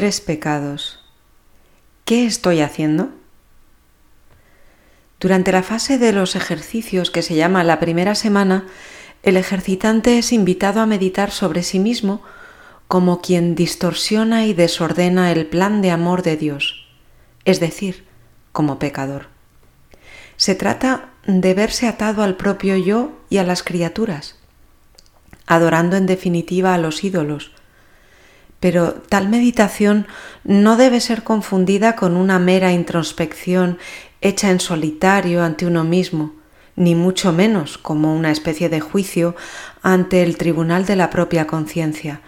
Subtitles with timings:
[0.00, 0.98] Tres pecados.
[2.06, 3.10] ¿Qué estoy haciendo?
[5.20, 8.64] Durante la fase de los ejercicios que se llama la primera semana,
[9.22, 12.22] el ejercitante es invitado a meditar sobre sí mismo
[12.88, 16.86] como quien distorsiona y desordena el plan de amor de Dios,
[17.44, 18.06] es decir,
[18.52, 19.26] como pecador.
[20.38, 24.36] Se trata de verse atado al propio yo y a las criaturas,
[25.46, 27.52] adorando en definitiva a los ídolos.
[28.60, 30.06] Pero tal meditación
[30.44, 33.78] no debe ser confundida con una mera introspección
[34.20, 36.34] hecha en solitario ante uno mismo,
[36.76, 39.34] ni mucho menos como una especie de juicio
[39.82, 42.20] ante el tribunal de la propia conciencia,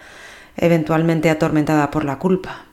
[0.57, 2.65] eventualmente atormentada por la culpa.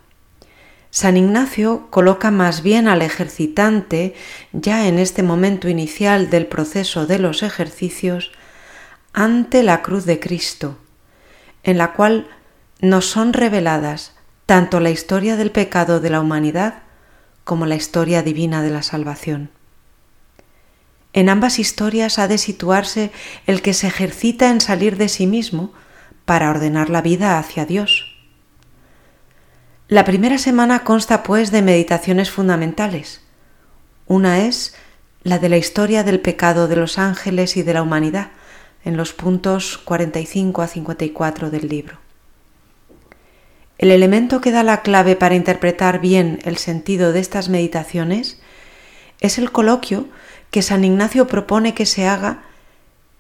[0.91, 4.15] San Ignacio coloca más bien al ejercitante,
[4.53, 8.33] ya en este momento inicial del proceso de los ejercicios,
[9.13, 10.79] ante la cruz de Cristo,
[11.63, 12.27] en la cual
[12.81, 14.13] nos son reveladas
[14.47, 16.83] tanto la historia del pecado de la humanidad
[17.45, 19.51] como la historia divina de la salvación.
[21.13, 23.11] En ambas historias ha de situarse
[23.47, 25.73] el que se ejercita en salir de sí mismo
[26.25, 28.17] para ordenar la vida hacia Dios.
[29.89, 33.23] La primera semana consta pues de meditaciones fundamentales.
[34.07, 34.75] Una es
[35.23, 38.31] la de la historia del pecado de los ángeles y de la humanidad,
[38.85, 42.10] en los puntos 45 a 54 del libro.
[43.81, 48.39] El elemento que da la clave para interpretar bien el sentido de estas meditaciones
[49.21, 50.07] es el coloquio
[50.51, 52.43] que San Ignacio propone que se haga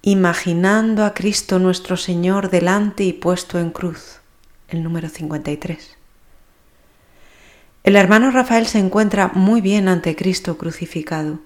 [0.02, 4.20] imaginando a Cristo nuestro Señor delante y puesto en cruz,
[4.68, 5.96] el número 53.
[7.82, 11.38] El hermano Rafael se encuentra muy bien ante Cristo crucificado,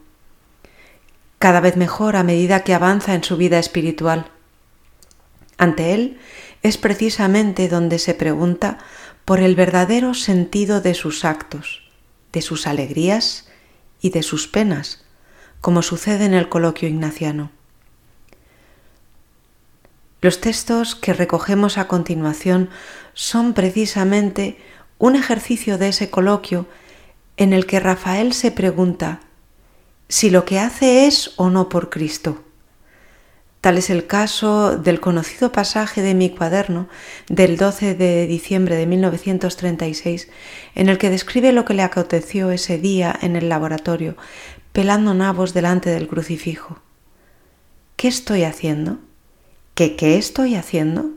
[1.38, 4.26] cada vez mejor a medida que avanza en su vida espiritual.
[5.56, 6.18] Ante él
[6.64, 8.78] es precisamente donde se pregunta
[9.24, 11.82] por el verdadero sentido de sus actos,
[12.32, 13.48] de sus alegrías
[14.00, 15.04] y de sus penas,
[15.60, 17.50] como sucede en el coloquio ignaciano.
[20.20, 22.70] Los textos que recogemos a continuación
[23.12, 24.58] son precisamente
[24.98, 26.66] un ejercicio de ese coloquio
[27.36, 29.20] en el que Rafael se pregunta
[30.08, 32.44] si lo que hace es o no por Cristo.
[33.64, 36.86] Tal es el caso del conocido pasaje de mi cuaderno
[37.28, 40.28] del 12 de diciembre de 1936,
[40.74, 44.18] en el que describe lo que le aconteció ese día en el laboratorio,
[44.74, 46.80] pelando nabos delante del crucifijo.
[47.96, 48.98] ¿Qué estoy haciendo?
[49.74, 51.12] ¿Qué qué estoy haciendo?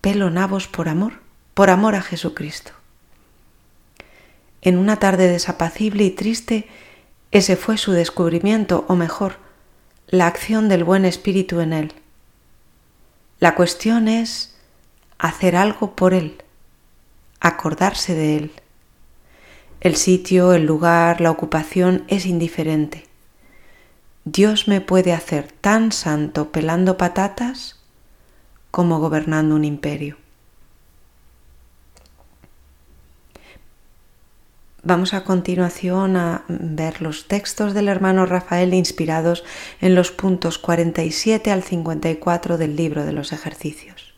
[0.00, 1.20] Pelo nabos por amor,
[1.52, 2.72] por amor a Jesucristo.
[4.62, 6.68] En una tarde desapacible y triste,
[7.32, 9.43] ese fue su descubrimiento, o mejor,
[10.08, 11.92] la acción del buen espíritu en él.
[13.40, 14.54] La cuestión es
[15.18, 16.42] hacer algo por él,
[17.40, 18.52] acordarse de él.
[19.80, 23.06] El sitio, el lugar, la ocupación es indiferente.
[24.24, 27.80] Dios me puede hacer tan santo pelando patatas
[28.70, 30.16] como gobernando un imperio.
[34.86, 39.42] Vamos a continuación a ver los textos del hermano Rafael inspirados
[39.80, 44.12] en los puntos 47 al 54 del libro de los ejercicios.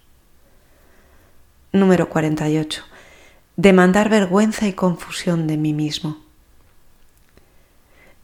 [1.70, 2.82] Número 48.
[3.54, 6.18] Demandar vergüenza y confusión de mí mismo.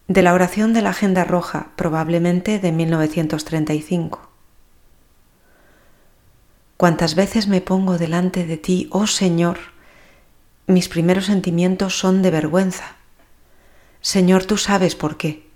[0.09, 4.21] De la oración de la Agenda Roja, probablemente de 1935.
[6.77, 9.72] Cuántas veces me pongo delante de ti, oh Señor,
[10.67, 12.97] mis primeros sentimientos son de vergüenza.
[14.01, 15.47] Señor, tú sabes por qué.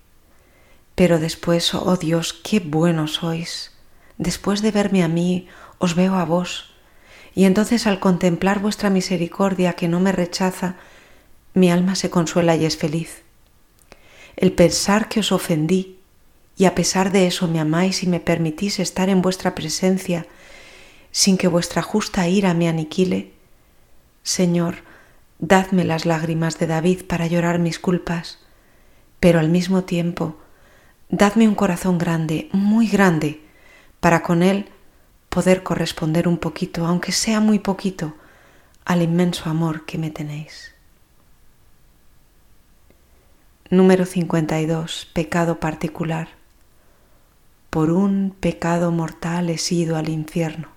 [0.95, 3.73] Pero después, oh Dios, qué buenos sois.
[4.19, 6.73] Después de verme a mí, os veo a vos.
[7.35, 10.77] Y entonces al contemplar vuestra misericordia que no me rechaza,
[11.55, 13.23] mi alma se consuela y es feliz.
[14.37, 15.99] El pensar que os ofendí,
[16.57, 20.27] y a pesar de eso me amáis y me permitís estar en vuestra presencia,
[21.11, 23.33] sin que vuestra justa ira me aniquile,
[24.23, 24.86] Señor,
[25.39, 28.39] Dadme las lágrimas de David para llorar mis culpas,
[29.21, 30.39] pero al mismo tiempo,
[31.11, 33.43] dadme un corazón grande, muy grande,
[34.01, 34.71] para con él
[35.29, 38.15] poder corresponder un poquito, aunque sea muy poquito,
[38.87, 40.75] al inmenso amor que me tenéis.
[43.69, 45.11] Número 52.
[45.13, 46.29] Pecado particular.
[47.69, 50.76] Por un pecado mortal he sido al infierno.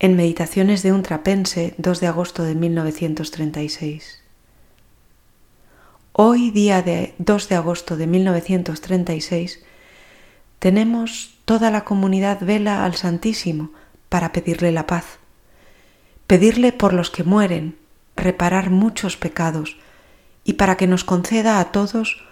[0.00, 4.22] En Meditaciones de un trapense, 2 de agosto de 1936.
[6.12, 9.64] Hoy, día de 2 de agosto de 1936,
[10.60, 13.72] tenemos toda la comunidad vela al Santísimo
[14.08, 15.18] para pedirle la paz.
[16.28, 17.76] pedirle por los que mueren,
[18.14, 19.78] reparar muchos pecados,
[20.44, 22.22] y para que nos conceda a todos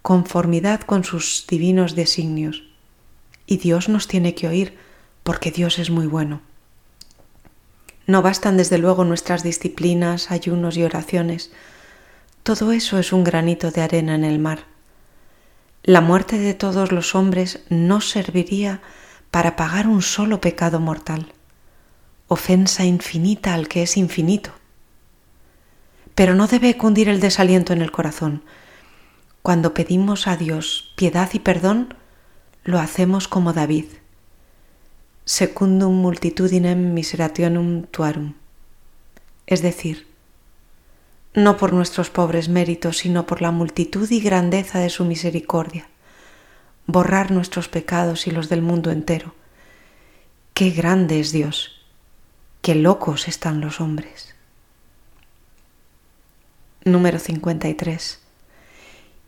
[0.00, 2.64] conformidad con sus divinos designios.
[3.46, 4.76] Y Dios nos tiene que oír,
[5.22, 6.40] porque Dios es muy bueno.
[8.06, 11.52] No bastan desde luego nuestras disciplinas, ayunos y oraciones.
[12.42, 14.64] Todo eso es un granito de arena en el mar.
[15.84, 18.80] La muerte de todos los hombres no serviría
[19.30, 21.32] para pagar un solo pecado mortal,
[22.28, 24.50] ofensa infinita al que es infinito.
[26.14, 28.42] Pero no debe cundir el desaliento en el corazón.
[29.42, 31.94] Cuando pedimos a Dios piedad y perdón,
[32.64, 33.86] lo hacemos como David
[35.24, 38.34] secundum multitudinem miserationum tuarum,
[39.46, 40.08] es decir,
[41.32, 45.86] no por nuestros pobres méritos, sino por la multitud y grandeza de su misericordia,
[46.86, 49.34] borrar nuestros pecados y los del mundo entero.
[50.54, 51.80] Qué grande es Dios,
[52.60, 54.34] qué locos están los hombres.
[56.84, 58.18] Número 53.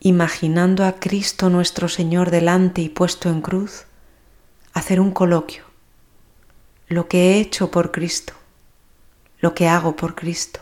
[0.00, 3.86] Imaginando a Cristo nuestro Señor delante y puesto en cruz,
[4.74, 5.73] hacer un coloquio
[6.88, 8.34] lo que he hecho por Cristo,
[9.38, 10.60] lo que hago por Cristo,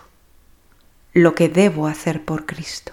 [1.12, 2.92] lo que debo hacer por Cristo.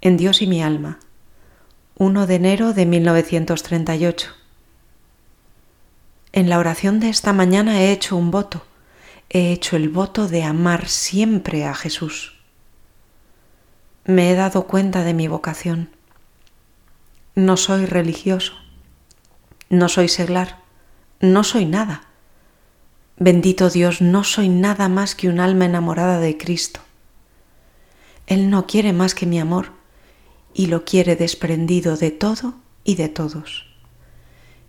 [0.00, 0.98] En Dios y mi alma,
[1.98, 4.28] 1 de enero de 1938.
[6.32, 8.66] En la oración de esta mañana he hecho un voto,
[9.30, 12.38] he hecho el voto de amar siempre a Jesús.
[14.04, 15.90] Me he dado cuenta de mi vocación.
[17.34, 18.54] No soy religioso,
[19.68, 20.60] no soy seglar,
[21.20, 22.02] no soy nada.
[23.18, 26.80] Bendito Dios, no soy nada más que un alma enamorada de Cristo.
[28.26, 29.72] Él no quiere más que mi amor
[30.52, 32.54] y lo quiere desprendido de todo
[32.84, 33.66] y de todos.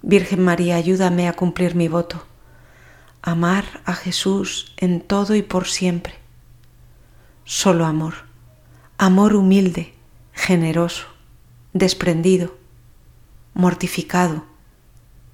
[0.02, 2.26] Virgen María, ayúdame a cumplir mi voto,
[3.22, 6.16] amar a Jesús en todo y por siempre.
[7.46, 8.14] Solo amor,
[8.98, 9.94] amor humilde,
[10.34, 11.06] generoso,
[11.74, 12.58] desprendido,
[13.54, 14.46] mortificado,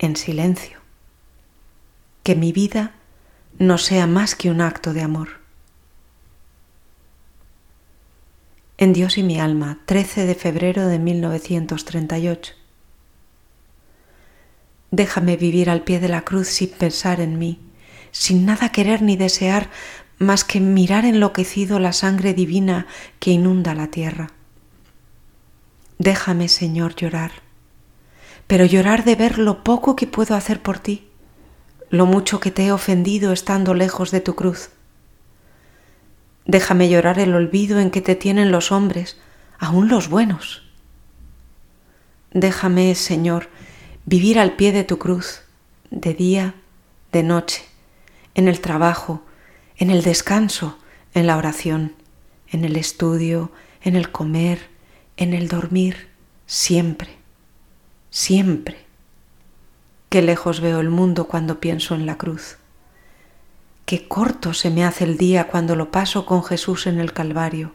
[0.03, 0.79] en silencio.
[2.23, 2.93] Que mi vida
[3.57, 5.41] no sea más que un acto de amor.
[8.77, 12.53] En Dios y mi alma, 13 de febrero de 1938.
[14.91, 17.59] Déjame vivir al pie de la cruz sin pensar en mí,
[18.11, 19.69] sin nada querer ni desear
[20.19, 22.87] más que mirar enloquecido la sangre divina
[23.19, 24.31] que inunda la tierra.
[25.97, 27.52] Déjame, Señor, llorar
[28.47, 31.07] pero llorar de ver lo poco que puedo hacer por ti,
[31.89, 34.69] lo mucho que te he ofendido estando lejos de tu cruz.
[36.45, 39.17] Déjame llorar el olvido en que te tienen los hombres,
[39.59, 40.63] aun los buenos.
[42.31, 43.49] Déjame, Señor,
[44.05, 45.41] vivir al pie de tu cruz,
[45.89, 46.55] de día,
[47.11, 47.63] de noche,
[48.35, 49.23] en el trabajo,
[49.77, 50.77] en el descanso,
[51.13, 51.93] en la oración,
[52.49, 53.51] en el estudio,
[53.81, 54.67] en el comer,
[55.15, 56.09] en el dormir,
[56.45, 57.22] siempre
[58.13, 58.77] siempre.
[60.09, 62.57] Qué lejos veo el mundo cuando pienso en la cruz.
[63.87, 67.73] Qué corto se me hace el día cuando lo paso con Jesús en el Calvario.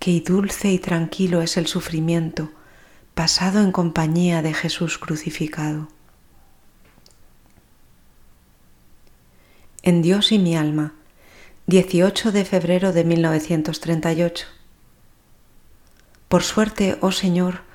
[0.00, 2.50] Qué dulce y tranquilo es el sufrimiento
[3.14, 5.88] pasado en compañía de Jesús crucificado.
[9.82, 10.94] En Dios y mi alma,
[11.68, 14.46] 18 de febrero de 1938.
[16.28, 17.65] Por suerte, oh Señor,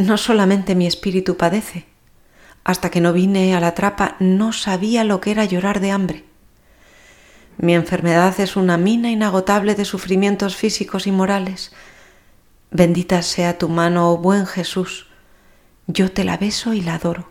[0.00, 1.84] no solamente mi espíritu padece.
[2.64, 6.24] Hasta que no vine a la trapa no sabía lo que era llorar de hambre.
[7.58, 11.72] Mi enfermedad es una mina inagotable de sufrimientos físicos y morales.
[12.70, 15.06] Bendita sea tu mano, oh buen Jesús.
[15.86, 17.28] Yo te la beso y la adoro.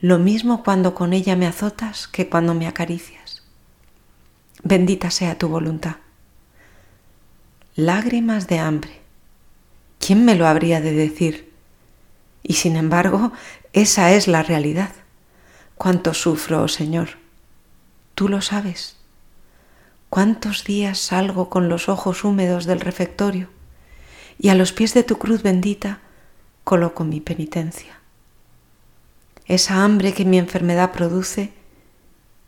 [0.00, 3.42] Lo mismo cuando con ella me azotas que cuando me acaricias.
[4.62, 5.96] Bendita sea tu voluntad.
[7.74, 9.00] Lágrimas de hambre.
[9.98, 11.53] ¿Quién me lo habría de decir?
[12.44, 13.32] Y sin embargo,
[13.72, 14.92] esa es la realidad.
[15.76, 17.18] Cuánto sufro, oh Señor.
[18.14, 18.96] Tú lo sabes.
[20.10, 23.48] Cuántos días salgo con los ojos húmedos del refectorio
[24.38, 26.00] y a los pies de tu cruz bendita
[26.62, 27.98] coloco mi penitencia.
[29.46, 31.52] Esa hambre que mi enfermedad produce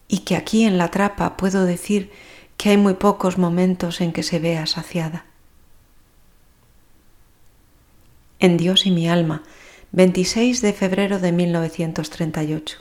[0.09, 2.13] y que aquí en la trapa puedo decir
[2.57, 5.25] que hay muy pocos momentos en que se vea saciada.
[8.39, 9.43] En Dios y mi alma
[9.97, 12.77] 26 de febrero de 1938.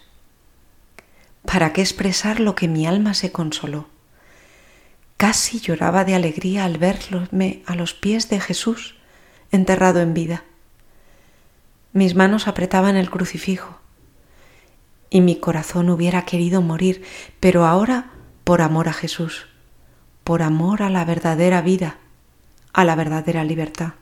[1.46, 3.88] ¿Para qué expresar lo que mi alma se consoló?
[5.16, 8.98] Casi lloraba de alegría al verme a los pies de Jesús,
[9.50, 10.44] enterrado en vida.
[11.94, 13.80] Mis manos apretaban el crucifijo
[15.10, 17.02] y mi corazón hubiera querido morir,
[17.40, 18.12] pero ahora
[18.44, 19.48] por amor a Jesús,
[20.26, 21.98] por amor a la verdadera vida,
[22.74, 23.94] a la verdadera libertad.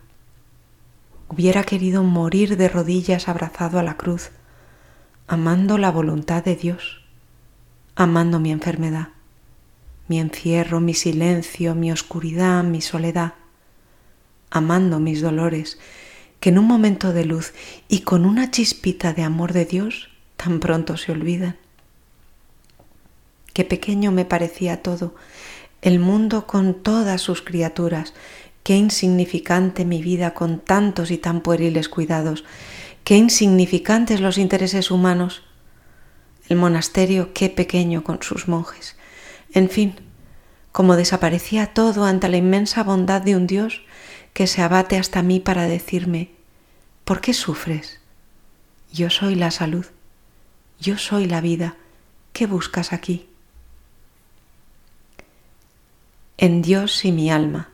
[1.36, 4.30] Hubiera querido morir de rodillas abrazado a la cruz,
[5.26, 7.02] amando la voluntad de Dios,
[7.96, 9.08] amando mi enfermedad,
[10.08, 13.34] mi encierro, mi silencio, mi oscuridad, mi soledad,
[14.52, 15.80] amando mis dolores,
[16.40, 17.54] que en un momento de luz
[17.88, 21.58] y con una chispita de amor de Dios tan pronto se olvidan.
[23.54, 25.16] Qué pequeño me parecía todo,
[25.82, 28.14] el mundo con todas sus criaturas,
[28.64, 32.46] qué insignificante mi vida con tantos y tan pueriles cuidados,
[33.04, 35.44] qué insignificantes los intereses humanos,
[36.48, 38.96] el monasterio qué pequeño con sus monjes,
[39.54, 39.96] en fin,
[40.72, 43.82] como desaparecía todo ante la inmensa bondad de un Dios
[44.34, 46.32] que se abate hasta mí para decirme,
[47.04, 48.00] ¿por qué sufres?
[48.92, 49.86] Yo soy la salud,
[50.80, 51.76] yo soy la vida,
[52.32, 53.28] ¿qué buscas aquí?
[56.38, 57.73] En Dios y mi alma.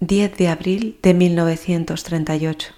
[0.00, 2.72] 10 de abril de 1938.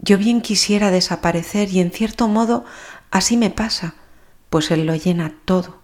[0.00, 2.66] Yo bien quisiera desaparecer y en cierto modo
[3.10, 3.94] así me pasa,
[4.50, 5.80] pues Él lo llena todo.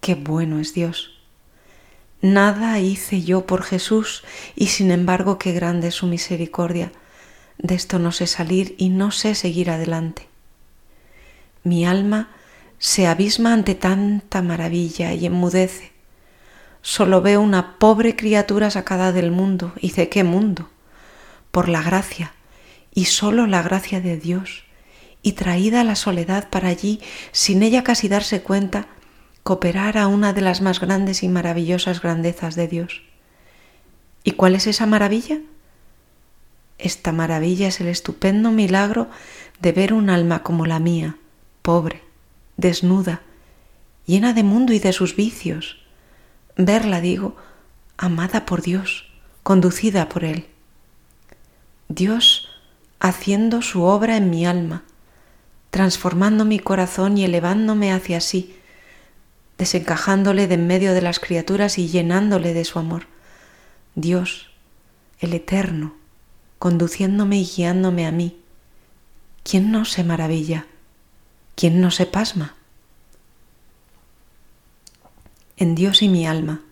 [0.00, 1.20] Qué bueno es Dios.
[2.20, 4.24] Nada hice yo por Jesús
[4.56, 6.90] y sin embargo qué grande es su misericordia.
[7.58, 10.26] De esto no sé salir y no sé seguir adelante.
[11.62, 12.30] Mi alma
[12.80, 15.93] se abisma ante tanta maravilla y enmudece.
[16.86, 20.68] Solo veo una pobre criatura sacada del mundo, y de qué mundo,
[21.50, 22.34] por la gracia,
[22.92, 24.64] y solo la gracia de Dios,
[25.22, 27.00] y traída a la soledad para allí,
[27.32, 28.86] sin ella casi darse cuenta,
[29.42, 33.00] cooperar a una de las más grandes y maravillosas grandezas de Dios.
[34.22, 35.38] ¿Y cuál es esa maravilla?
[36.76, 39.08] Esta maravilla es el estupendo milagro
[39.58, 41.16] de ver un alma como la mía,
[41.62, 42.02] pobre,
[42.58, 43.22] desnuda,
[44.04, 45.78] llena de mundo y de sus vicios.
[46.56, 47.36] Verla, digo,
[47.96, 49.06] amada por Dios,
[49.42, 50.46] conducida por Él.
[51.88, 52.48] Dios
[53.00, 54.84] haciendo su obra en mi alma,
[55.70, 58.56] transformando mi corazón y elevándome hacia sí,
[59.58, 63.06] desencajándole de en medio de las criaturas y llenándole de su amor.
[63.94, 64.50] Dios,
[65.18, 65.94] el Eterno,
[66.58, 68.40] conduciéndome y guiándome a mí.
[69.42, 70.66] ¿Quién no se maravilla?
[71.56, 72.54] ¿Quién no se pasma?
[75.56, 76.62] En Dios y mi alma.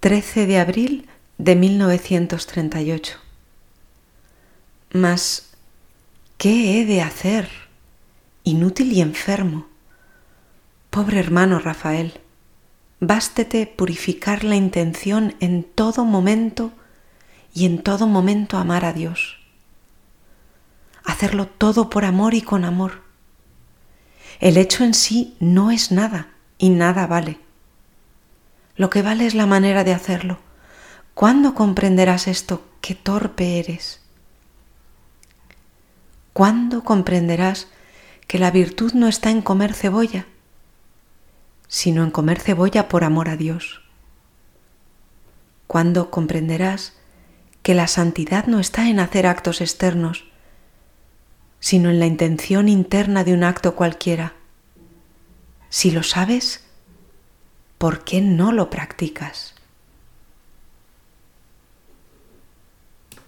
[0.00, 1.08] 13 de abril
[1.38, 3.18] de 1938.
[4.92, 5.50] Mas,
[6.38, 7.48] ¿qué he de hacer?
[8.44, 9.66] Inútil y enfermo
[10.90, 12.20] Pobre hermano Rafael,
[12.98, 16.72] bástete purificar la intención en todo momento
[17.54, 19.38] y en todo momento amar a Dios.
[21.04, 23.02] Hacerlo todo por amor y con amor.
[24.40, 27.38] El hecho en sí no es nada y nada vale.
[28.76, 30.38] Lo que vale es la manera de hacerlo.
[31.14, 32.62] ¿Cuándo comprenderás esto?
[32.80, 34.00] Qué torpe eres.
[36.32, 37.68] ¿Cuándo comprenderás
[38.26, 40.26] que la virtud no está en comer cebolla?
[41.68, 43.82] sino en comer cebolla por amor a Dios.
[45.66, 46.94] Cuando comprenderás
[47.62, 50.24] que la santidad no está en hacer actos externos,
[51.60, 54.32] sino en la intención interna de un acto cualquiera.
[55.70, 56.64] Si lo sabes,
[57.76, 59.54] ¿por qué no lo practicas?